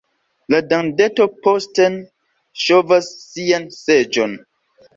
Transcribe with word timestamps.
La 0.53 0.61
dandeto 0.69 1.27
posten 1.49 1.99
ŝovas 2.63 3.13
sian 3.21 3.71
seĝon. 3.79 4.39